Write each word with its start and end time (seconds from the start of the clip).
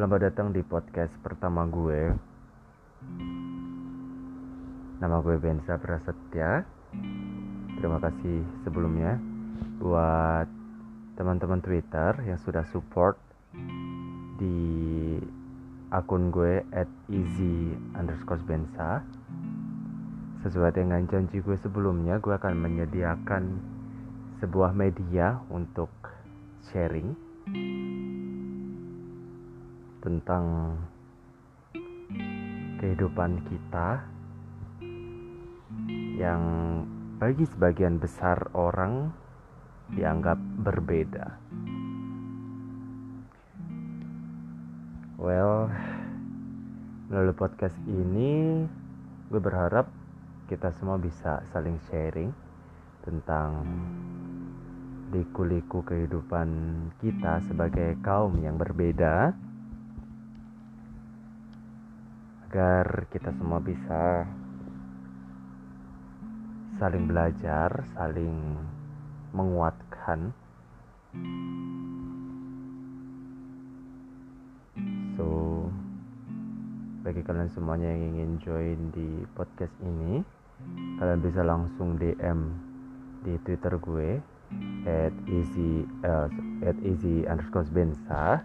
Selamat 0.00 0.32
datang 0.32 0.48
di 0.48 0.64
podcast 0.64 1.12
pertama 1.20 1.68
gue. 1.68 2.08
Nama 4.96 5.20
gue 5.20 5.36
Benza 5.36 5.76
Prasetya. 5.76 6.64
Terima 7.76 8.00
kasih 8.00 8.40
sebelumnya 8.64 9.20
buat 9.76 10.48
teman-teman 11.20 11.60
Twitter 11.60 12.16
yang 12.24 12.40
sudah 12.40 12.64
support 12.72 13.20
di 14.40 15.20
akun 15.92 16.32
gue 16.32 16.64
at 16.72 16.88
easy 17.12 17.76
underscore 17.92 18.40
benza 18.48 19.04
sesuai 20.40 20.80
dengan 20.80 21.04
janji 21.12 21.44
gue 21.44 21.60
sebelumnya 21.60 22.16
gue 22.24 22.32
akan 22.40 22.56
menyediakan 22.56 23.52
sebuah 24.40 24.72
media 24.72 25.44
untuk 25.52 25.92
sharing 26.72 27.12
tentang 30.00 30.76
kehidupan 32.80 33.44
kita 33.44 34.00
yang 36.16 36.42
bagi 37.20 37.44
sebagian 37.44 38.00
besar 38.00 38.48
orang 38.56 39.12
dianggap 39.92 40.40
berbeda. 40.64 41.36
Well, 45.20 45.68
melalui 47.12 47.36
podcast 47.36 47.76
ini 47.84 48.64
gue 49.28 49.40
berharap 49.40 49.92
kita 50.48 50.72
semua 50.80 50.96
bisa 50.96 51.44
saling 51.52 51.76
sharing 51.92 52.32
tentang 53.04 53.68
liku-liku 55.12 55.84
kehidupan 55.84 56.48
kita 57.04 57.44
sebagai 57.44 58.00
kaum 58.00 58.40
yang 58.40 58.56
berbeda 58.56 59.36
agar 62.50 63.06
kita 63.14 63.30
semua 63.38 63.62
bisa 63.62 64.26
saling 66.82 67.06
belajar, 67.06 67.86
saling 67.94 68.58
menguatkan. 69.30 70.34
So, 75.14 75.26
bagi 77.06 77.22
kalian 77.22 77.54
semuanya 77.54 77.86
yang 77.86 78.18
ingin 78.18 78.42
join 78.42 78.78
di 78.98 79.22
podcast 79.38 79.78
ini, 79.86 80.18
kalian 80.98 81.22
bisa 81.22 81.46
langsung 81.46 82.02
DM 82.02 82.50
di 83.22 83.38
Twitter 83.46 83.78
gue 83.78 84.18
at 84.90 85.14
easy 85.30 85.86
uh, 86.02 86.26
at 86.66 86.74
easy 86.82 87.22
underscore 87.30 87.70
bensa 87.70 88.42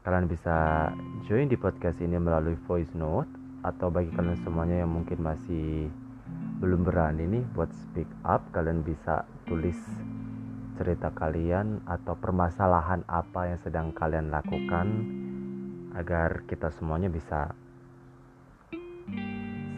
kalian 0.00 0.32
bisa 0.32 0.88
join 1.28 1.44
di 1.44 1.60
podcast 1.60 2.00
ini 2.00 2.16
melalui 2.16 2.56
voice 2.64 2.96
note 2.96 3.28
atau 3.60 3.92
bagi 3.92 4.08
kalian 4.16 4.40
semuanya 4.40 4.80
yang 4.80 4.88
mungkin 4.96 5.20
masih 5.20 5.92
belum 6.56 6.88
berani 6.88 7.28
nih 7.28 7.44
buat 7.52 7.68
speak 7.68 8.08
up 8.24 8.40
kalian 8.56 8.80
bisa 8.80 9.28
tulis 9.44 9.76
cerita 10.80 11.12
kalian 11.12 11.84
atau 11.84 12.16
permasalahan 12.16 13.04
apa 13.04 13.52
yang 13.52 13.60
sedang 13.60 13.92
kalian 13.92 14.32
lakukan 14.32 14.88
agar 15.92 16.48
kita 16.48 16.72
semuanya 16.72 17.12
bisa 17.12 17.52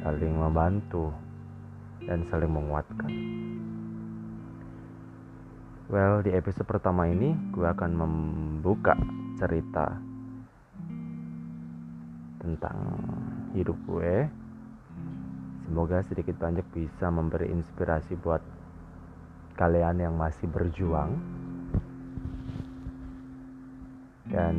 saling 0.06 0.38
membantu 0.38 1.10
dan 2.06 2.22
saling 2.30 2.50
menguatkan. 2.50 3.10
Well, 5.90 6.22
di 6.22 6.30
episode 6.30 6.70
pertama 6.70 7.10
ini 7.10 7.34
gue 7.50 7.66
akan 7.66 7.90
membuka 7.98 8.94
cerita 9.42 10.11
tentang 12.42 12.76
hidup 13.54 13.78
gue. 13.86 14.26
Semoga 15.70 16.02
sedikit 16.04 16.36
banyak 16.36 16.66
bisa 16.74 17.08
memberi 17.08 17.48
inspirasi 17.48 18.18
buat 18.18 18.42
kalian 19.56 20.02
yang 20.02 20.14
masih 20.18 20.50
berjuang. 20.50 21.16
Dan 24.28 24.56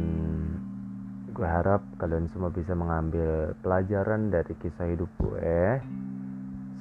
gue 1.34 1.48
harap 1.50 1.84
kalian 2.00 2.30
semua 2.32 2.50
bisa 2.54 2.72
mengambil 2.78 3.58
pelajaran 3.60 4.30
dari 4.32 4.54
kisah 4.62 4.86
hidup 4.86 5.10
gue 5.18 5.82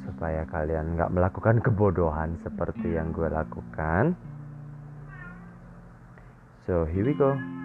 supaya 0.05 0.45
kalian 0.45 0.99
nggak 0.99 1.13
melakukan 1.15 1.57
kebodohan 1.65 2.37
seperti 2.45 2.95
yang 2.95 3.11
gue 3.17 3.33
lakukan. 3.33 4.13
So 6.69 6.87
here 6.87 7.03
we 7.03 7.17
go. 7.17 7.62